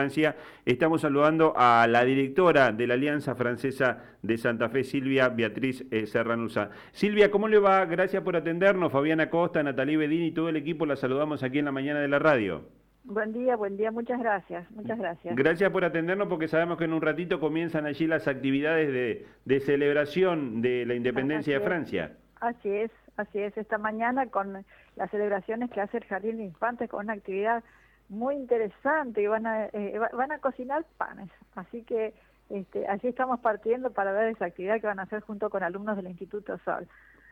Francia. 0.00 0.34
Estamos 0.64 1.02
saludando 1.02 1.52
a 1.54 1.86
la 1.86 2.06
directora 2.06 2.72
de 2.72 2.86
la 2.86 2.94
Alianza 2.94 3.34
Francesa 3.34 3.98
de 4.22 4.38
Santa 4.38 4.70
Fe, 4.70 4.82
Silvia 4.82 5.28
Beatriz 5.28 5.84
eh, 5.90 6.06
Serranusa. 6.06 6.70
Silvia, 6.92 7.30
¿cómo 7.30 7.48
le 7.48 7.58
va? 7.58 7.84
Gracias 7.84 8.22
por 8.22 8.34
atendernos. 8.34 8.90
Fabiana 8.90 9.28
Costa, 9.28 9.62
Natalie 9.62 9.98
Bedini 9.98 10.28
y 10.28 10.32
todo 10.32 10.48
el 10.48 10.56
equipo 10.56 10.86
la 10.86 10.96
saludamos 10.96 11.42
aquí 11.42 11.58
en 11.58 11.66
la 11.66 11.72
mañana 11.72 12.00
de 12.00 12.08
la 12.08 12.18
radio. 12.18 12.64
Buen 13.04 13.34
día, 13.34 13.56
buen 13.56 13.76
día, 13.76 13.90
muchas 13.90 14.18
gracias, 14.20 14.70
muchas 14.70 14.98
gracias. 14.98 15.36
Gracias 15.36 15.70
por 15.70 15.84
atendernos 15.84 16.28
porque 16.28 16.48
sabemos 16.48 16.78
que 16.78 16.84
en 16.84 16.94
un 16.94 17.02
ratito 17.02 17.40
comienzan 17.40 17.84
allí 17.84 18.06
las 18.06 18.26
actividades 18.26 19.26
de, 19.44 19.60
celebración 19.60 20.62
de 20.62 20.86
la 20.86 20.94
independencia 20.94 21.58
de 21.58 21.64
Francia. 21.64 22.12
Así 22.40 22.70
es, 22.70 22.90
así 23.18 23.38
es, 23.38 23.54
esta 23.58 23.76
mañana 23.76 24.28
con 24.28 24.64
las 24.96 25.10
celebraciones 25.10 25.70
que 25.70 25.82
hace 25.82 25.98
el 25.98 26.04
Jardín 26.04 26.38
de 26.38 26.44
Infantes 26.44 26.88
con 26.88 27.04
una 27.04 27.12
actividad 27.12 27.62
muy 28.10 28.34
interesante 28.34 29.22
y 29.22 29.26
van 29.26 29.46
a, 29.46 29.66
eh, 29.66 29.98
van 30.12 30.32
a 30.32 30.38
cocinar 30.40 30.84
panes. 30.98 31.30
Así 31.54 31.82
que 31.82 32.12
este, 32.50 32.86
así 32.88 33.06
estamos 33.06 33.38
partiendo 33.40 33.92
para 33.92 34.12
ver 34.12 34.28
esa 34.28 34.46
actividad 34.46 34.80
que 34.80 34.86
van 34.88 34.98
a 34.98 35.04
hacer 35.04 35.20
junto 35.20 35.48
con 35.48 35.62
alumnos 35.62 35.96
del 35.96 36.08
Instituto 36.08 36.58
Sol. 36.64 36.86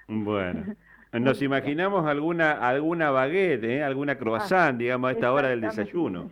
Bueno, 0.07 0.65
nos 1.13 1.43
imaginamos 1.43 2.07
alguna 2.07 2.53
alguna 2.53 3.11
baguette, 3.11 3.65
¿eh? 3.65 3.83
alguna 3.83 4.17
croissant, 4.17 4.77
ah, 4.77 4.79
digamos, 4.79 5.09
a 5.09 5.13
esta 5.13 5.33
hora 5.33 5.49
del 5.49 5.61
desayuno. 5.61 6.31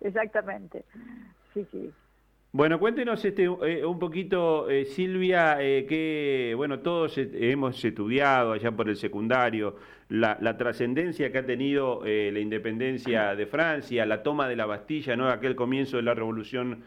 Exactamente, 0.00 0.84
sí, 1.54 1.66
sí. 1.70 1.92
Bueno, 2.56 2.78
cuéntenos 2.80 3.22
este, 3.22 3.44
eh, 3.44 3.84
un 3.84 3.98
poquito, 3.98 4.70
eh, 4.70 4.86
Silvia, 4.86 5.58
eh, 5.60 5.84
que, 5.86 6.54
bueno, 6.56 6.78
todos 6.78 7.18
hemos 7.18 7.84
estudiado 7.84 8.52
allá 8.52 8.72
por 8.72 8.88
el 8.88 8.96
secundario 8.96 9.76
la, 10.08 10.56
trascendencia 10.56 11.30
que 11.30 11.36
ha 11.36 11.44
tenido 11.44 12.00
la 12.02 12.40
independencia 12.40 13.34
de 13.34 13.44
Francia, 13.44 14.06
la 14.06 14.22
toma 14.22 14.48
de 14.48 14.56
la 14.56 14.64
Bastilla, 14.64 15.16
¿no? 15.16 15.28
Aquel 15.28 15.54
comienzo 15.54 15.98
de 15.98 16.04
la 16.04 16.14
Revolución 16.14 16.82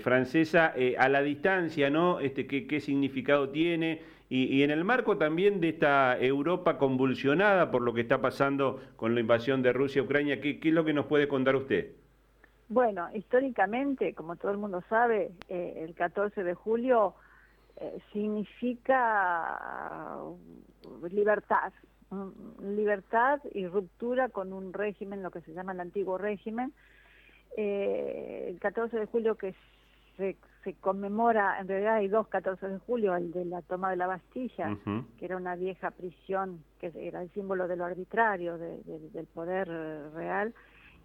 Francesa, 0.00 0.74
a 0.98 1.08
la 1.08 1.22
distancia, 1.22 1.90
¿no? 1.90 2.18
Este, 2.18 2.48
¿qué, 2.48 2.66
qué 2.66 2.80
significado 2.80 3.50
tiene? 3.50 4.00
Y, 4.28 4.62
en 4.64 4.72
el 4.72 4.82
marco 4.82 5.16
también 5.16 5.60
de 5.60 5.68
esta 5.68 6.18
Europa 6.18 6.76
convulsionada 6.76 7.70
por 7.70 7.82
lo 7.82 7.94
que 7.94 8.00
está 8.00 8.20
pasando 8.20 8.82
con 8.96 9.14
la 9.14 9.20
invasión 9.20 9.62
de 9.62 9.72
Rusia 9.72 10.02
a 10.02 10.04
Ucrania, 10.06 10.40
¿qué, 10.40 10.58
qué 10.58 10.70
es 10.70 10.74
lo 10.74 10.84
que 10.84 10.92
nos 10.92 11.06
puede 11.06 11.28
contar 11.28 11.54
usted? 11.54 12.03
Bueno, 12.68 13.08
históricamente, 13.14 14.14
como 14.14 14.36
todo 14.36 14.52
el 14.52 14.58
mundo 14.58 14.82
sabe, 14.88 15.32
eh, 15.48 15.84
el 15.86 15.94
14 15.94 16.42
de 16.42 16.54
julio 16.54 17.14
eh, 17.76 18.00
significa 18.12 20.18
uh, 20.22 21.06
libertad, 21.08 21.72
libertad 22.62 23.40
y 23.52 23.66
ruptura 23.66 24.28
con 24.28 24.52
un 24.52 24.72
régimen, 24.72 25.22
lo 25.22 25.30
que 25.30 25.42
se 25.42 25.52
llama 25.52 25.72
el 25.72 25.80
antiguo 25.80 26.16
régimen. 26.16 26.72
Eh, 27.56 28.46
el 28.48 28.58
14 28.60 28.98
de 28.98 29.06
julio 29.06 29.36
que 29.36 29.54
se, 30.16 30.36
conmemora, 30.80 31.60
en 31.60 31.68
realidad 31.68 31.96
hay 31.96 32.08
dos 32.08 32.28
14 32.28 32.66
de 32.66 32.78
julio, 32.78 33.14
el 33.14 33.30
de 33.32 33.44
la 33.44 33.60
toma 33.60 33.90
de 33.90 33.96
la 33.96 34.06
Bastilla, 34.06 34.74
que 35.18 35.26
era 35.26 35.36
una 35.36 35.56
vieja 35.56 35.90
prisión, 35.90 36.64
que 36.80 36.90
era 36.94 37.20
el 37.20 37.30
símbolo 37.32 37.68
de 37.68 37.76
lo 37.76 37.84
arbitrario, 37.84 38.56
del 38.56 39.26
poder 39.34 39.68
real, 40.14 40.54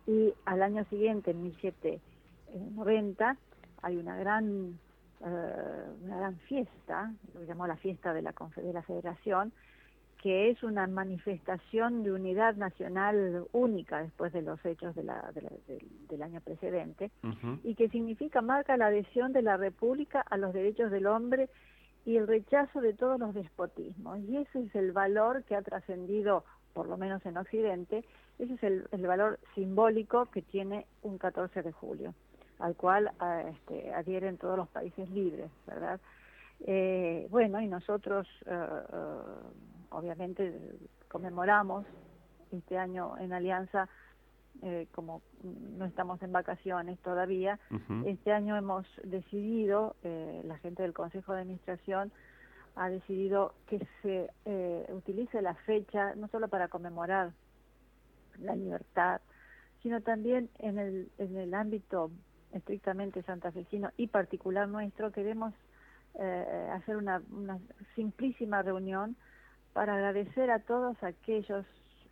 y 0.08 0.34
al 0.46 0.64
año 0.64 0.86
siguiente, 0.86 1.32
en 1.32 1.44
1790, 1.44 3.38
hay 3.82 3.98
una 3.98 4.16
gran, 4.18 4.80
eh, 5.22 5.86
una 6.04 6.18
gran 6.18 6.38
fiesta, 6.40 7.14
lo 7.34 7.42
que 7.42 7.46
llamó 7.46 7.68
la 7.68 7.78
fiesta 7.78 8.14
de 8.14 8.22
la, 8.22 8.34
de 8.56 8.74
la 8.74 8.82
Federación, 8.84 9.52
que 10.22 10.50
es 10.50 10.64
una 10.64 10.86
manifestación 10.88 12.04
de 12.04 12.12
unidad 12.12 12.56
nacional 12.56 13.46
única 13.54 14.02
después 14.02 14.34
de 14.34 14.42
los 14.42 14.64
hechos 14.66 14.94
de 14.96 15.04
la, 15.04 15.32
del 16.10 16.22
año 16.22 16.42
precedente, 16.42 17.10
y 17.64 17.76
que 17.76 17.88
significa, 17.88 18.42
marca 18.42 18.76
la 18.76 18.88
adhesión 18.88 19.32
de 19.32 19.42
la 19.42 19.56
República 19.56 20.20
a 20.22 20.36
los 20.38 20.54
derechos 20.54 20.92
del 20.92 21.08
hombre 21.08 21.50
y 22.06 22.18
el 22.18 22.28
rechazo 22.28 22.82
de 22.82 22.94
todos 22.94 23.18
los 23.20 23.34
despotismos. 23.34 24.20
Y 24.20 24.38
ese 24.38 24.64
es 24.64 24.76
el 24.76 24.92
valor 24.92 25.44
que 25.46 25.56
ha 25.56 25.62
trascendido 25.62 26.44
por 26.74 26.88
lo 26.88 26.98
menos 26.98 27.26
en 27.26 27.38
Occidente, 27.38 28.04
ese 28.40 28.54
es 28.54 28.64
el, 28.64 29.08
valor 29.08 29.40
simbólico 29.54 30.26
que 30.28 30.42
tiene 30.42 30.86
un 31.04 31.18
14 31.18 31.62
de 31.62 31.72
julio, 31.72 32.14
al 32.60 32.76
cual 32.76 33.12
ah, 33.20 33.44
este, 33.48 33.94
adhieren 33.94 34.38
todos 34.38 34.58
los 34.58 34.68
países 34.70 35.10
libres, 35.10 35.52
¿verdad? 35.68 36.00
Eh, 36.66 37.28
bueno, 37.30 37.62
y 37.62 37.68
nosotros 37.68 38.28
ah, 38.48 38.84
obviamente 39.92 40.54
conmemoramos 41.08 41.86
este 42.52 42.78
año 42.78 43.18
en 43.20 43.34
Alianza, 43.34 43.88
eh, 44.62 44.88
como 44.94 45.22
no 45.78 45.86
estamos 45.86 46.22
en 46.22 46.32
vacaciones 46.32 47.00
todavía, 47.00 47.60
este 48.06 48.32
año 48.32 48.58
hemos 48.58 48.86
decidido, 49.04 49.96
eh, 50.04 50.42
la 50.46 50.58
gente 50.58 50.84
del 50.84 50.94
Consejo 50.94 51.34
de 51.34 51.42
Administración, 51.42 52.12
ha 52.76 52.90
decidido 52.90 53.54
que 53.68 53.86
se 54.02 54.30
eh, 54.46 54.86
utilice 54.92 55.42
la 55.42 55.54
fecha 55.54 56.16
no 56.16 56.28
solo 56.28 56.48
para 56.48 56.68
conmemorar 56.68 57.32
la 58.42 58.56
libertad, 58.56 59.22
sino 59.82 60.02
también 60.02 60.50
en 60.60 60.80
el, 60.80 61.12
en 61.18 61.38
el 61.38 61.54
ámbito 61.54 62.12
estrictamente 62.52 63.24
santafesino 63.24 63.92
y 63.98 64.08
particular 64.08 64.68
nuestro, 64.68 65.12
queremos 65.12 65.54
eh, 66.16 66.70
hacer 66.74 66.98
una, 66.98 67.22
simplísima 67.96 68.62
reunión 68.62 69.16
para 69.74 69.94
agradecer 69.94 70.50
a 70.52 70.60
todos 70.60 71.02
aquellos 71.04 71.66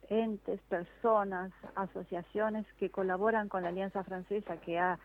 entes, 0.09 0.61
personas, 0.69 1.51
asociaciones 1.75 2.65
que 2.79 2.89
colaboran 2.89 3.49
con 3.49 3.63
la 3.63 3.69
Alianza 3.69 4.03
Francesa, 4.03 4.57
que 4.57 4.79
ha, 4.79 4.99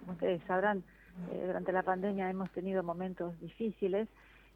como 0.00 0.12
ustedes 0.12 0.42
sabrán, 0.46 0.82
eh, 1.30 1.44
durante 1.46 1.72
la 1.72 1.82
pandemia 1.82 2.30
hemos 2.30 2.50
tenido 2.52 2.82
momentos 2.82 3.38
difíciles 3.40 4.08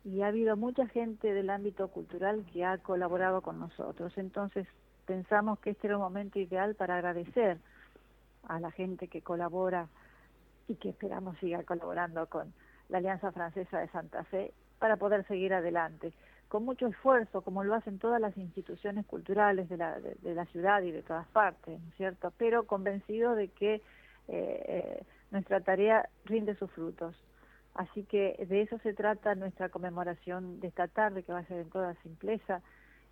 y 0.05 0.23
ha 0.23 0.29
habido 0.29 0.57
mucha 0.57 0.87
gente 0.89 1.33
del 1.33 1.51
ámbito 1.51 1.89
cultural 1.89 2.45
que 2.53 2.65
ha 2.65 2.79
colaborado 2.79 3.43
con 3.43 3.61
nosotros. 3.61 4.13
Entonces 4.17 4.67
pensamos 5.13 5.59
que 5.59 5.71
este 5.71 5.89
era 5.89 5.97
un 5.99 6.03
momento 6.03 6.39
ideal 6.39 6.75
para 6.75 6.95
agradecer 6.95 7.59
a 8.49 8.59
la 8.61 8.71
gente 8.71 9.09
que 9.09 9.21
colabora 9.21 9.87
y 10.69 10.77
que 10.77 10.89
esperamos 10.89 11.37
siga 11.37 11.63
colaborando 11.65 12.27
con 12.29 12.55
la 12.89 12.97
Alianza 12.97 13.31
Francesa 13.31 13.81
de 13.81 13.89
Santa 13.89 14.25
Fe 14.25 14.55
para 14.79 14.97
poder 14.97 15.27
seguir 15.27 15.53
adelante 15.53 16.15
con 16.49 16.65
mucho 16.65 16.87
esfuerzo, 16.87 17.43
como 17.43 17.63
lo 17.63 17.75
hacen 17.75 17.99
todas 17.99 18.23
las 18.23 18.35
instituciones 18.39 19.05
culturales 19.05 19.69
de 19.69 19.77
la, 19.77 20.01
de, 20.01 20.35
la 20.35 20.47
ciudad 20.47 20.81
y 20.83 20.93
de 20.93 21.03
todas 21.03 21.27
partes, 21.29 21.79
¿no 21.79 21.89
es 21.91 21.95
cierto? 21.97 22.33
Pero 22.39 22.65
convencido 22.65 23.35
de 23.35 23.49
que 23.49 23.75
eh, 23.75 23.83
eh, 24.29 25.03
nuestra 25.31 25.61
tarea 25.61 26.09
rinde 26.25 26.55
sus 26.55 26.71
frutos. 26.71 27.15
Así 27.75 28.05
que 28.05 28.47
de 28.49 28.63
eso 28.63 28.79
se 28.79 28.95
trata 28.95 29.35
nuestra 29.35 29.69
conmemoración 29.69 30.61
de 30.61 30.69
esta 30.69 30.89
tarde, 30.89 31.23
que 31.23 31.33
va 31.33 31.41
a 31.41 31.47
ser 31.47 31.59
en 31.59 31.71
toda 31.71 31.95
simpleza, 32.03 32.63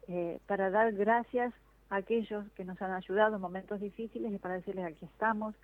eh, 0.09 0.39
para 0.47 0.71
dar 0.71 0.93
gracias 0.93 1.53
aquellos 1.91 2.51
que 2.53 2.65
nos 2.65 2.81
han 2.81 2.93
ayudado 2.93 3.37
en 3.37 3.43
momentos 3.43 3.81
difíciles 3.81 4.33
y 4.33 4.39
para 4.39 4.55
decirles 4.55 4.87
aquí 4.87 5.05
estamos, 5.05 5.55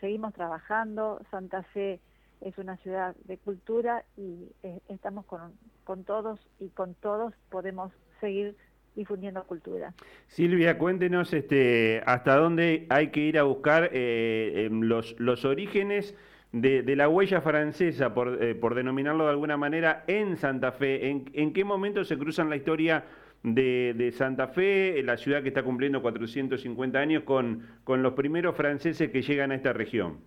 seguimos 0.00 0.32
trabajando, 0.32 1.20
Santa 1.30 1.62
Fe 1.62 2.00
es 2.40 2.56
una 2.58 2.76
ciudad 2.78 3.14
de 3.24 3.38
cultura 3.38 4.04
y 4.16 4.48
eh, 4.62 4.80
estamos 4.88 5.24
con, 5.26 5.52
con 5.84 6.04
todos 6.04 6.40
y 6.60 6.68
con 6.68 6.94
todos 6.94 7.34
podemos 7.50 7.92
seguir 8.20 8.56
difundiendo 8.94 9.42
cultura. 9.44 9.92
Silvia, 10.28 10.78
cuéntenos 10.78 11.32
este, 11.32 12.02
hasta 12.06 12.36
dónde 12.36 12.86
hay 12.90 13.08
que 13.08 13.20
ir 13.20 13.38
a 13.38 13.42
buscar 13.42 13.90
eh, 13.92 14.68
los, 14.70 15.18
los 15.18 15.44
orígenes 15.44 16.14
de, 16.52 16.94
la 16.94 17.08
huella 17.08 17.40
francesa, 17.40 18.14
por, 18.14 18.40
eh, 18.40 18.54
por, 18.54 18.76
denominarlo 18.76 19.24
de 19.24 19.30
alguna 19.30 19.56
manera, 19.56 20.04
en 20.06 20.36
Santa 20.36 20.70
Fe. 20.70 21.10
¿En, 21.10 21.28
en 21.32 21.52
qué 21.52 21.64
momento 21.64 22.04
se 22.04 22.16
cruzan 22.16 22.48
la 22.48 22.56
historia 22.56 23.04
de, 23.44 23.94
de, 23.94 24.10
Santa 24.10 24.48
Fe, 24.48 25.00
la 25.04 25.16
ciudad 25.16 25.42
que 25.42 25.48
está 25.48 25.62
cumpliendo 25.62 26.02
450 26.02 26.98
años, 26.98 27.22
con, 27.22 27.64
con 27.84 28.02
los 28.02 28.14
primeros 28.14 28.56
franceses 28.56 29.10
que 29.10 29.22
llegan 29.22 29.52
a 29.52 29.54
esta 29.54 29.72
región? 29.72 30.18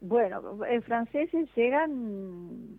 Bueno, 0.00 0.42
los 0.42 0.60
eh, 0.68 0.82
franceses 0.82 1.48
llegan 1.56 2.76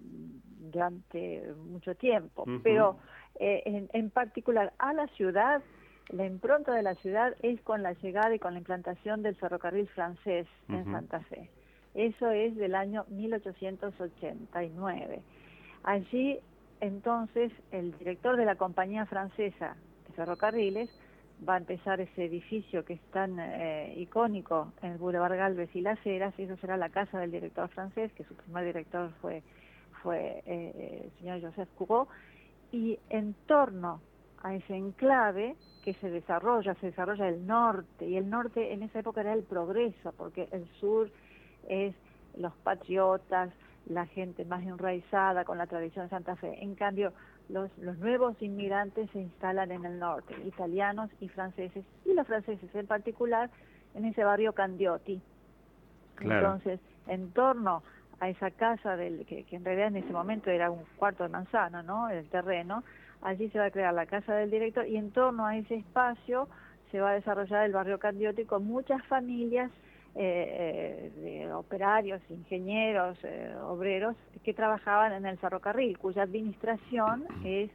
durante 0.72 1.44
mucho 1.66 1.96
tiempo, 1.96 2.46
pero 2.62 3.00
eh, 3.40 3.64
en, 3.66 3.90
en 3.94 4.12
particular 4.12 4.74
a 4.78 4.94
la 4.94 5.08
ciudad 5.08 5.64
la 6.10 6.26
impronta 6.26 6.74
de 6.74 6.84
la 6.84 6.96
ciudad 6.96 7.36
es 7.42 7.62
con 7.62 7.84
la 7.84 7.94
llegada 7.94 8.34
y 8.34 8.40
con 8.40 8.54
la 8.54 8.60
implantación 8.60 9.22
del 9.24 9.36
ferrocarril 9.36 9.90
francés 9.90 10.48
en 10.70 10.86
Santa 10.86 11.20
Fe. 11.22 11.50
Eso 11.94 12.32
es 12.32 12.56
del 12.56 12.76
año 12.76 13.06
1889. 13.10 15.22
Allí, 15.84 16.40
entonces, 16.80 17.52
el 17.72 17.98
director 17.98 18.38
de 18.38 18.46
la 18.46 18.56
compañía 18.56 19.06
francesa 19.06 19.76
de 20.08 20.14
ferrocarriles 20.14 20.90
va 21.48 21.56
a 21.56 21.58
empezar 21.58 22.02
ese 22.02 22.26
edificio 22.26 22.84
que 22.86 22.94
es 22.94 23.02
tan 23.12 23.40
eh, 23.40 23.94
icónico 23.98 24.74
en 24.82 24.94
el 24.94 24.98
Boulevard 24.98 25.38
Galvez 25.38 25.76
y 25.76 25.82
Las 25.82 26.04
Heras, 26.06 26.34
y 26.38 26.44
eso 26.44 26.58
será 26.58 26.78
la 26.78 26.90
casa 26.90 27.20
del 27.20 27.32
director 27.32 27.70
francés, 27.70 28.12
que 28.14 28.24
su 28.24 28.36
primer 28.36 28.66
director 28.66 29.12
fue, 29.22 29.44
eh, 30.14 31.04
el 31.06 31.12
señor 31.20 31.42
Joseph 31.42 31.70
Coureau, 31.78 32.08
y 32.72 33.00
en 33.10 33.34
torno 33.46 34.02
a 34.44 34.56
ese 34.56 34.76
enclave 34.76 35.56
que 35.84 35.94
se 35.96 36.10
desarrolla, 36.10 36.76
se 36.76 36.88
desarrolla 36.88 37.28
el 37.28 37.46
norte, 37.46 38.08
y 38.08 38.18
el 38.18 38.30
norte 38.30 38.74
en 38.74 38.84
esa 38.84 39.00
época 39.00 39.22
era 39.22 39.34
el 39.34 39.44
progreso, 39.44 40.14
porque 40.18 40.48
el 40.52 40.68
sur 40.80 41.10
es 41.68 41.96
los 42.36 42.54
patriotas, 42.58 43.52
la 43.90 44.06
gente 44.06 44.46
más 44.46 44.64
enraizada 44.64 45.46
con 45.46 45.58
la 45.58 45.68
tradición 45.68 46.06
de 46.06 46.10
Santa 46.10 46.36
Fe. 46.36 46.64
En 46.64 46.76
cambio, 46.76 47.14
los, 47.50 47.76
los 47.78 47.98
nuevos 47.98 48.42
inmigrantes 48.42 49.10
se 49.12 49.20
instalan 49.20 49.72
en 49.72 49.86
el 49.86 50.00
norte, 50.00 50.36
italianos 50.46 51.10
y 51.20 51.30
franceses, 51.30 51.86
y 52.06 52.14
los 52.14 52.28
franceses 52.28 52.74
en 52.76 52.88
particular 52.88 53.50
en 53.96 54.06
ese 54.06 54.24
barrio 54.24 54.54
Candiotti. 54.54 55.22
Entonces, 56.20 56.80
en 57.08 57.32
torno 57.32 57.84
a 58.20 58.30
esa 58.30 58.52
casa 58.52 58.98
del 58.98 59.26
que, 59.26 59.46
en 59.52 59.64
realidad 59.64 59.88
en 59.88 59.98
ese 59.98 60.12
momento 60.12 60.50
era 60.50 60.72
un 60.72 60.84
cuarto 60.98 61.24
de 61.24 61.30
manzana, 61.30 61.84
¿no? 61.84 62.10
El 62.10 62.28
terreno, 62.30 62.84
allí 63.22 63.50
se 63.50 63.60
va 63.60 63.66
a 63.66 63.72
crear 63.72 63.94
la 63.94 64.06
casa 64.06 64.34
del 64.36 64.50
director 64.50 64.88
y 64.88 64.98
en 64.98 65.12
torno 65.12 65.46
a 65.46 65.56
ese 65.58 65.76
espacio 65.76 66.48
se 66.92 67.00
va 67.00 67.12
a 67.12 67.14
desarrollar 67.14 67.66
el 67.66 67.74
barrio 67.74 68.00
Candiotti 68.00 68.46
con 68.46 68.66
muchas 68.66 69.06
familias 69.06 69.72
eh, 70.20 71.12
eh, 71.16 71.22
de 71.22 71.54
operarios, 71.54 72.22
ingenieros, 72.32 73.20
eh, 73.24 73.54
obreros 73.64 74.16
que 74.44 74.52
trabajaban 74.52 75.14
en 75.14 75.28
el 75.28 75.38
ferrocarril, 75.38 76.00
cuya 76.00 76.24
administración 76.24 77.26
es 77.46 77.70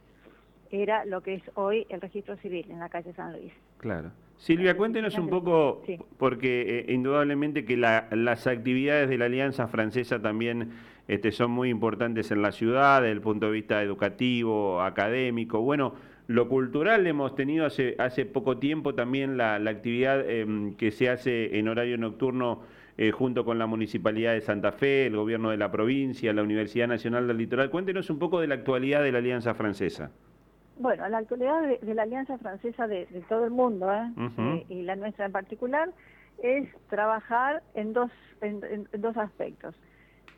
era 0.69 1.05
lo 1.05 1.21
que 1.21 1.35
es 1.35 1.43
hoy 1.53 1.85
el 1.87 2.01
registro 2.01 2.35
civil 2.37 2.65
en 2.69 2.79
la 2.79 2.89
calle 2.89 3.13
San 3.13 3.31
Luis. 3.31 3.53
Claro. 3.77 4.11
Silvia, 4.35 4.75
cuéntenos 4.75 5.17
un 5.17 5.29
poco, 5.29 5.83
porque 6.17 6.85
indudablemente 6.89 7.63
que 7.63 7.77
las 7.77 8.47
actividades 8.47 9.07
de 9.07 9.17
la 9.17 9.25
Alianza 9.25 9.67
Francesa 9.67 10.21
también 10.21 10.71
este, 11.07 11.31
son 11.31 11.51
muy 11.51 11.69
importantes 11.69 12.31
en 12.31 12.41
la 12.41 12.51
ciudad, 12.51 13.01
desde 13.03 13.13
el 13.13 13.21
punto 13.21 13.45
de 13.45 13.51
vista 13.53 13.81
educativo, 13.81 14.81
académico. 14.81 15.61
Bueno, 15.61 15.93
lo 16.27 16.47
cultural 16.47 17.05
hemos 17.05 17.35
tenido 17.35 17.65
hace, 17.65 17.95
hace 17.99 18.25
poco 18.25 18.57
tiempo 18.57 18.95
también 18.95 19.37
la, 19.37 19.55
actividad 19.55 20.29
em, 20.29 20.75
que 20.75 20.91
se 20.91 21.09
hace 21.09 21.57
en 21.57 21.67
horario 21.67 21.97
nocturno 21.97 22.61
eh, 22.97 23.11
junto 23.11 23.43
con 23.43 23.57
la 23.59 23.65
Municipalidad 23.65 24.33
de 24.33 24.41
Santa 24.41 24.71
Fe, 24.71 25.07
el 25.07 25.15
Gobierno 25.15 25.49
de 25.49 25.57
la 25.57 25.71
provincia, 25.71 26.31
la 26.31 26.43
Universidad 26.43 26.87
Nacional 26.87 27.27
del 27.27 27.37
Litoral. 27.37 27.69
Cuéntenos 27.69 28.09
un 28.09 28.19
poco 28.19 28.39
de 28.39 28.47
la 28.47 28.55
actualidad 28.55 29.03
de 29.03 29.11
la 29.11 29.17
Alianza 29.17 29.53
Francesa. 29.53 30.11
Bueno, 30.77 31.07
la 31.09 31.17
actualidad 31.17 31.61
de, 31.61 31.93
la 31.93 32.03
Alianza 32.03 32.37
Francesa 32.37 32.87
de, 32.87 33.05
todo 33.27 33.45
el 33.45 33.51
mundo, 33.51 33.91
¿eh? 33.91 34.11
Eh, 34.37 34.65
y 34.69 34.81
la 34.83 34.95
nuestra 34.95 35.25
en 35.25 35.31
particular, 35.31 35.89
es 36.41 36.67
trabajar 36.89 37.63
en 37.73 37.93
dos, 37.93 38.11
en 38.41 38.87
dos 38.97 39.17
aspectos. 39.17 39.75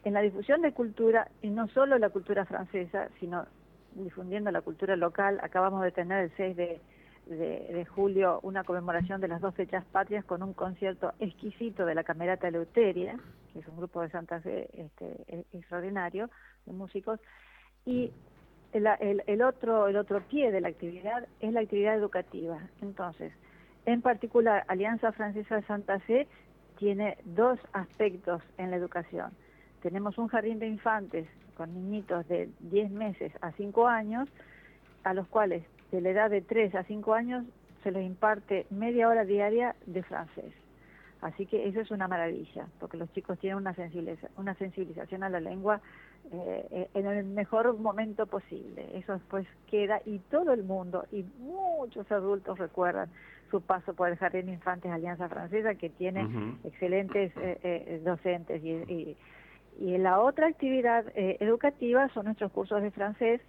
En 0.04 0.14
la 0.14 0.22
difusión 0.22 0.62
de 0.62 0.72
cultura, 0.72 1.30
y 1.42 1.50
no 1.50 1.68
solo 1.70 1.98
la 1.98 2.10
cultura 2.10 2.46
francesa, 2.46 3.10
sino 3.20 3.46
difundiendo 3.96 4.52
la 4.52 4.62
cultura 4.62 4.96
local. 4.96 5.40
Acabamos 5.42 5.82
de 5.84 5.92
tener 5.92 6.26
el 6.26 6.32
6 6.36 6.58
de, 6.58 7.86
julio 7.90 8.40
una 8.44 8.64
conmemoración 8.64 9.20
de 9.20 9.28
las 9.28 9.42
dos 9.42 9.56
fechas 9.56 9.84
patrias 9.86 10.24
con 10.26 10.44
un 10.44 10.54
concierto 10.54 11.14
exquisito 11.20 11.86
de 11.86 11.96
la 11.96 12.04
Camerata 12.04 12.52
Leuteria, 12.52 13.18
que 13.52 13.60
es 13.60 13.68
un 13.68 13.78
grupo 13.78 14.02
de 14.02 14.10
Santa 14.10 14.40
Fe 14.42 14.70
este, 14.74 15.24
e, 15.28 15.46
extraordinario 15.54 16.30
de 16.66 16.74
músicos. 16.74 17.20
Y 17.86 18.12
el, 18.74 19.42
otro, 19.42 19.88
el 19.88 19.96
otro 19.96 20.22
pie 20.22 20.52
de 20.52 20.62
la 20.62 20.68
actividad 20.68 21.28
es 21.40 21.54
la 21.54 21.62
actividad 21.62 21.96
educativa. 21.96 22.60
Entonces, 22.82 23.32
en 23.86 24.02
particular, 24.02 24.66
Alianza 24.68 25.12
Francesa 25.14 25.56
de 25.56 25.64
Santa 25.64 26.00
Fe 26.02 26.28
tiene 26.78 27.18
dos 27.24 27.58
aspectos 27.72 28.42
en 28.58 28.72
la 28.72 28.78
educación. 28.78 29.32
Tenemos 29.82 30.18
un 30.18 30.28
jardín 30.28 30.60
de 30.60 30.68
infantes 30.68 31.28
con 31.56 31.74
niñitos 31.74 32.28
de 32.28 32.50
10 32.60 32.92
meses 32.92 33.32
a 33.42 33.52
5 33.54 33.88
años, 33.88 34.30
a 35.04 35.14
los 35.14 35.28
cuales 35.28 35.64
de 35.92 36.02
la 36.02 36.10
edad 36.10 36.30
de 36.30 36.42
3 36.42 36.76
a 36.76 36.84
5 36.84 37.14
años 37.14 37.46
se 37.84 37.92
les 37.92 38.06
imparte 38.06 38.66
media 38.70 39.08
hora 39.08 39.26
diaria 39.26 39.76
de 39.86 40.04
francés. 40.04 40.54
Así 41.22 41.46
que 41.46 41.68
eso 41.68 41.80
es 41.80 41.90
una 41.92 42.08
maravilla, 42.08 42.68
porque 42.80 42.98
los 42.98 43.12
chicos 43.14 43.40
tienen 43.40 43.58
una, 43.58 43.74
sensibilización, 43.74 44.32
una 44.38 44.54
sensibilización 44.56 45.24
a 45.24 45.30
la 45.30 45.40
lengua 45.40 45.82
eh, 46.32 46.90
en 46.94 47.06
el 47.08 47.26
mejor 47.26 47.78
momento 47.78 48.28
posible. 48.28 48.86
Eso 48.94 49.14
después 49.14 49.48
queda 49.68 50.02
y 50.06 50.20
todo 50.20 50.54
el 50.54 50.64
mundo 50.64 51.06
y 51.12 51.24
muchos 51.40 52.12
adultos 52.12 52.60
recuerdan 52.60 53.10
su 53.50 53.62
paso 53.62 53.94
por 53.94 54.10
el 54.10 54.18
Jardín 54.18 54.48
de 54.48 54.54
Infantes 54.54 54.92
Alianza 54.92 55.30
Francesa, 55.30 55.76
que 55.76 55.90
tiene 55.90 56.28
excelentes 56.64 57.32
eh, 57.38 57.60
eh, 57.64 58.02
docentes 58.04 58.64
y 58.64 58.70
y 58.70 59.18
la 59.80 60.22
otra 60.22 60.48
actividad 60.48 61.06
eh, 61.16 61.38
educativa 61.40 62.10
son 62.14 62.26
nuestros 62.26 62.52
cursos 62.52 62.82
de 62.82 62.92
francés 62.92 63.42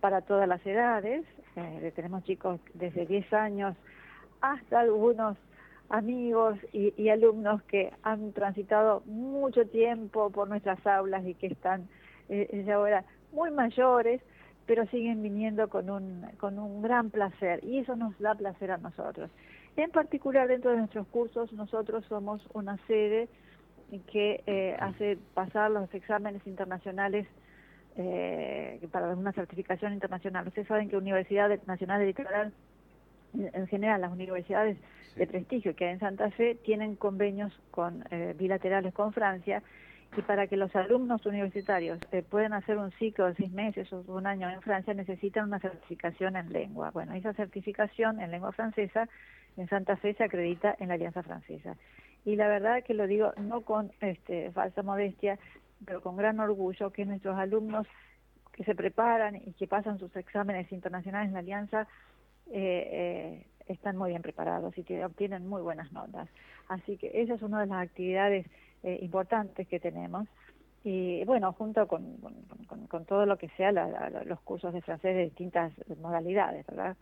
para 0.00 0.22
todas 0.22 0.48
las 0.48 0.64
edades. 0.66 1.24
Eh, 1.56 1.92
tenemos 1.94 2.24
chicos 2.24 2.60
desde 2.74 3.06
10 3.06 3.32
años 3.32 3.76
hasta 4.40 4.80
algunos 4.80 5.36
amigos 5.88 6.58
y, 6.72 7.08
alumnos 7.10 7.62
que 7.64 7.92
han 8.02 8.32
transitado 8.32 9.02
mucho 9.04 9.66
tiempo 9.66 10.30
por 10.30 10.48
nuestras 10.48 10.84
aulas 10.86 11.24
y 11.26 11.34
que 11.34 11.48
están 11.48 11.86
eh, 12.30 12.66
ahora 12.72 13.04
muy 13.32 13.50
mayores, 13.50 14.22
pero 14.66 14.86
siguen 14.86 15.22
viniendo 15.22 15.68
con 15.68 15.90
un, 15.90 16.26
con 16.38 16.58
un 16.58 16.80
gran 16.80 17.10
placer 17.10 17.62
y 17.62 17.78
eso 17.78 17.94
nos 17.94 18.18
da 18.18 18.34
placer 18.34 18.70
a 18.70 18.78
nosotros. 18.78 19.30
En 19.76 19.90
particular 19.90 20.48
dentro 20.48 20.70
de 20.70 20.78
nuestros 20.78 21.06
cursos 21.08 21.52
nosotros 21.52 22.04
somos 22.08 22.42
una 22.54 22.78
sede 22.86 23.28
que 24.00 24.42
eh, 24.46 24.76
hace 24.80 25.18
pasar 25.34 25.70
los 25.70 25.92
exámenes 25.94 26.46
internacionales 26.46 27.26
eh, 27.96 28.80
para 28.90 29.08
una 29.08 29.32
certificación 29.32 29.92
internacional. 29.92 30.48
Ustedes 30.48 30.66
saben 30.66 30.88
que 30.88 30.96
Universidad 30.96 31.50
Nacional 31.66 32.00
de 32.00 32.06
Litoral, 32.06 32.52
en 33.34 33.66
general 33.66 34.00
las 34.00 34.12
universidades 34.12 34.78
de 35.16 35.26
prestigio 35.26 35.76
que 35.76 35.86
hay 35.86 35.92
en 35.92 36.00
Santa 36.00 36.30
Fe, 36.30 36.54
tienen 36.54 36.96
convenios 36.96 37.52
con 37.70 38.04
eh, 38.10 38.34
bilaterales 38.38 38.94
con 38.94 39.12
Francia 39.12 39.62
y 40.16 40.22
para 40.22 40.46
que 40.46 40.56
los 40.56 40.74
alumnos 40.74 41.24
universitarios 41.26 41.98
eh, 42.12 42.22
puedan 42.22 42.54
hacer 42.54 42.78
un 42.78 42.92
ciclo 42.92 43.26
de 43.26 43.34
seis 43.34 43.52
meses 43.52 43.92
o 43.92 44.02
un 44.08 44.26
año 44.26 44.48
en 44.48 44.62
Francia 44.62 44.94
necesitan 44.94 45.44
una 45.44 45.58
certificación 45.58 46.36
en 46.36 46.50
lengua. 46.50 46.90
Bueno, 46.92 47.12
esa 47.12 47.34
certificación 47.34 48.20
en 48.20 48.30
lengua 48.30 48.52
francesa 48.52 49.08
en 49.56 49.68
Santa 49.68 49.96
Fe 49.96 50.14
se 50.14 50.24
acredita 50.24 50.74
en 50.78 50.88
la 50.88 50.94
Alianza 50.94 51.22
Francesa 51.22 51.76
y 52.24 52.36
la 52.36 52.48
verdad 52.48 52.84
que 52.84 52.94
lo 52.94 53.06
digo 53.06 53.32
no 53.36 53.62
con 53.62 53.92
este, 54.00 54.50
falsa 54.52 54.82
modestia, 54.82 55.38
pero 55.84 56.00
con 56.00 56.16
gran 56.16 56.38
orgullo 56.40 56.90
que 56.90 57.04
nuestros 57.04 57.36
alumnos 57.36 57.86
que 58.52 58.64
se 58.64 58.74
preparan 58.74 59.36
y 59.36 59.52
que 59.54 59.66
pasan 59.66 59.98
sus 59.98 60.14
exámenes 60.16 60.70
internacionales 60.72 61.28
en 61.28 61.34
la 61.34 61.40
Alianza 61.40 61.88
eh, 62.50 62.88
eh, 62.92 63.46
están 63.66 63.96
muy 63.96 64.10
bien 64.10 64.22
preparados 64.22 64.74
y 64.76 65.02
obtienen 65.02 65.48
muy 65.48 65.62
buenas 65.62 65.90
notas. 65.92 66.28
Así 66.68 66.96
que 66.96 67.10
esa 67.22 67.34
es 67.34 67.42
una 67.42 67.60
de 67.60 67.66
las 67.66 67.82
actividades 67.82 68.46
eh, 68.82 68.98
importantes 69.00 69.66
que 69.68 69.80
tenemos. 69.80 70.28
Y 70.84 71.24
bueno, 71.24 71.52
junto 71.52 71.86
con, 71.86 72.16
con, 72.88 73.04
todo 73.04 73.24
lo 73.24 73.38
que 73.38 73.48
sea 73.50 73.70
los 73.70 74.40
cursos 74.40 74.74
de 74.74 74.82
francés 74.82 75.14
de 75.14 75.24
distintas 75.24 75.72
modalidades, 76.00 76.66
¿verdad? 76.66 76.96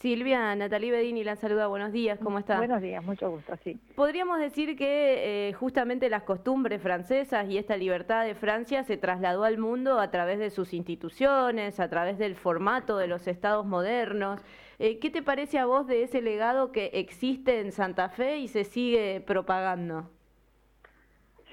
Silvia, 0.00 0.56
Natalie 0.56 0.90
Bedini 0.90 1.22
la 1.22 1.36
saluda, 1.36 1.68
buenos 1.68 1.92
días, 1.92 2.18
¿cómo 2.18 2.38
está? 2.38 2.56
Buenos 2.56 2.82
días, 2.82 3.04
mucho 3.04 3.30
gusto, 3.30 3.56
sí. 3.62 3.78
Podríamos 3.94 4.40
decir 4.40 4.76
que 4.76 5.48
eh, 5.48 5.52
justamente 5.52 6.08
las 6.08 6.24
costumbres 6.24 6.82
francesas 6.82 7.48
y 7.48 7.58
esta 7.58 7.76
libertad 7.76 8.24
de 8.24 8.34
Francia 8.34 8.82
se 8.84 8.96
trasladó 8.96 9.44
al 9.44 9.58
mundo 9.58 10.00
a 10.00 10.10
través 10.10 10.38
de 10.38 10.50
sus 10.50 10.72
instituciones, 10.72 11.78
a 11.78 11.88
través 11.88 12.18
del 12.18 12.34
formato 12.34 12.96
de 12.96 13.06
los 13.06 13.28
estados 13.28 13.64
modernos. 13.64 14.40
Eh, 14.78 14.98
¿Qué 14.98 15.10
te 15.10 15.22
parece 15.22 15.58
a 15.58 15.66
vos 15.66 15.86
de 15.86 16.02
ese 16.02 16.22
legado 16.22 16.72
que 16.72 16.86
existe 16.94 17.60
en 17.60 17.70
Santa 17.70 18.08
Fe 18.08 18.38
y 18.38 18.48
se 18.48 18.64
sigue 18.64 19.20
propagando? 19.20 20.10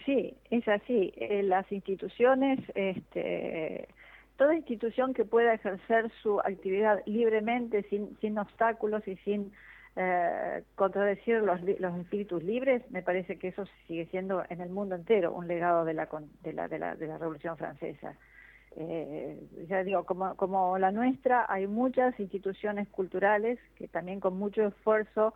Sí, 0.06 0.34
es 0.50 0.68
así. 0.68 1.14
Eh, 1.18 1.44
las 1.44 1.72
instituciones... 1.72 2.60
Este, 2.74 3.88
toda 4.40 4.56
institución 4.56 5.14
que 5.14 5.26
pueda 5.26 5.54
ejercer 5.54 6.10
su 6.24 6.40
actividad 6.40 7.04
libremente, 7.06 7.84
sin, 7.90 8.40
obstáculos 8.40 9.06
y 9.06 9.18
sin 9.18 9.52
eh, 9.98 10.64
contradecir 10.76 11.42
los, 11.42 11.60
espíritus 12.00 12.42
libres, 12.42 12.82
me 12.90 13.04
parece 13.04 13.38
que 13.38 13.50
eso 13.50 13.66
sigue 13.86 14.06
siendo 14.06 14.42
en 14.50 14.62
el 14.62 14.70
mundo 14.70 14.96
entero 14.96 15.34
un 15.34 15.50
legado 15.50 15.84
de 15.84 15.94
la, 15.94 16.08
Revolución 17.20 17.58
Francesa. 17.58 18.16
Eh, 18.78 19.38
ya 19.68 19.84
digo, 19.84 20.06
como, 20.06 20.36
como 20.38 20.78
la 20.78 20.92
nuestra, 20.92 21.46
hay 21.50 21.68
muchas 21.68 22.18
instituciones 22.18 22.88
culturales 22.88 23.60
que 23.76 23.90
también 23.90 24.22
con 24.22 24.38
mucho 24.38 24.66
esfuerzo, 24.66 25.34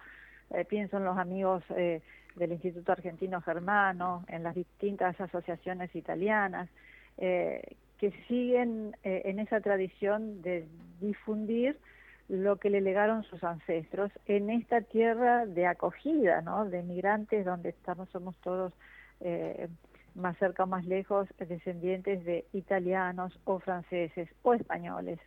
eh, 0.51 0.63
pienso 0.63 0.95
en 0.95 1.03
los 1.03 1.17
amigos 1.17 1.61
eh, 1.75 2.01
del 2.37 2.53
Instituto 2.53 2.93
Argentino 2.93 3.41
Germano, 3.41 4.23
en 4.29 4.43
las 4.43 4.55
distintas 4.55 5.19
asociaciones 5.19 5.93
italianas, 5.93 6.69
eh, 7.17 7.75
que 8.03 8.11
siguen 8.27 8.97
eh, 9.05 9.21
en 9.23 9.39
esa 9.39 9.61
tradición 9.61 10.41
de 10.41 10.67
difundir 10.99 11.79
lo 12.27 12.57
que 12.57 12.69
le 12.69 12.81
legaron 12.81 13.23
sus 13.23 13.41
ancestros 13.45 14.11
en 14.25 14.49
esta 14.49 14.81
tierra 14.81 15.45
de 15.45 15.67
acogida, 15.67 16.41
¿no? 16.41 16.65
De 16.65 16.83
migrantes 16.83 17.45
donde 17.45 17.69
estamos, 17.69 18.09
somos 18.09 18.35
todos 18.41 18.73
eh, 19.21 19.69
más 20.15 20.37
cerca 20.37 20.65
o 20.65 20.67
más 20.67 20.83
lejos 20.83 21.29
descendientes 21.37 22.25
de 22.25 22.43
italianos 22.51 23.39
o 23.45 23.59
franceses 23.59 24.27
o 24.41 24.53
españoles. 24.53 25.17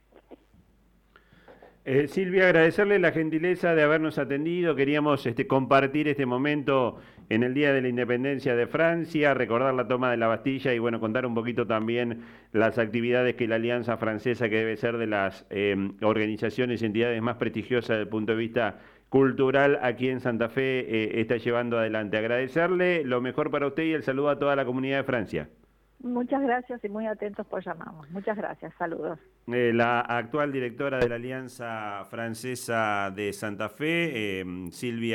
Eh, 1.86 2.08
Silvia, 2.08 2.44
agradecerle 2.44 2.98
la 2.98 3.12
gentileza 3.12 3.74
de 3.74 3.84
habernos 3.84 4.18
atendido. 4.18 4.76
Queríamos 4.76 5.24
este, 5.24 5.46
compartir 5.46 6.08
este 6.08 6.26
momento 6.26 6.98
en 7.28 7.42
el 7.42 7.54
Día 7.54 7.72
de 7.72 7.82
la 7.82 7.88
Independencia 7.88 8.54
de 8.54 8.66
Francia, 8.66 9.34
recordar 9.34 9.74
la 9.74 9.88
toma 9.88 10.10
de 10.10 10.16
la 10.16 10.28
Bastilla 10.28 10.72
y 10.72 10.78
bueno, 10.78 11.00
contar 11.00 11.26
un 11.26 11.34
poquito 11.34 11.66
también 11.66 12.22
las 12.52 12.78
actividades 12.78 13.34
que 13.34 13.48
la 13.48 13.56
Alianza 13.56 13.96
Francesa, 13.96 14.48
que 14.48 14.56
debe 14.56 14.76
ser 14.76 14.96
de 14.96 15.06
las 15.06 15.46
em, 15.50 15.94
organizaciones 16.02 16.82
y 16.82 16.86
entidades 16.86 17.20
más 17.22 17.36
prestigiosas 17.36 17.88
desde 17.90 18.02
el 18.02 18.08
punto 18.08 18.32
de 18.32 18.38
vista 18.38 18.78
cultural 19.08 19.78
aquí 19.82 20.08
en 20.08 20.20
Santa 20.20 20.48
Fe, 20.48 20.80
eh, 20.80 21.20
está 21.20 21.36
llevando 21.36 21.78
adelante. 21.78 22.16
Agradecerle 22.16 23.04
lo 23.04 23.20
mejor 23.20 23.50
para 23.50 23.66
usted 23.66 23.84
y 23.84 23.92
el 23.92 24.02
saludo 24.02 24.30
a 24.30 24.38
toda 24.38 24.56
la 24.56 24.64
comunidad 24.64 24.98
de 24.98 25.04
Francia. 25.04 25.48
Muchas 26.00 26.42
gracias 26.42 26.84
y 26.84 26.88
muy 26.88 27.06
atentos 27.06 27.46
por 27.46 27.64
llamarnos. 27.64 28.08
Muchas 28.10 28.36
gracias, 28.36 28.72
saludos. 28.78 29.18
Eh, 29.46 29.72
la 29.74 30.00
actual 30.00 30.52
directora 30.52 30.98
de 30.98 31.08
la 31.08 31.14
Alianza 31.14 32.04
Francesa 32.10 33.10
de 33.14 33.32
Santa 33.32 33.68
Fe, 33.68 34.40
em, 34.40 34.70
Silvia. 34.70 35.14